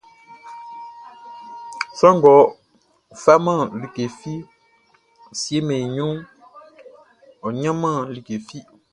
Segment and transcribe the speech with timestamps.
[1.97, 2.37] Sran ngʼɔ
[3.23, 4.31] faman like fi
[5.39, 6.17] siemɛn i ɲrunʼn,
[7.45, 8.57] ɔ ɲanman like fi.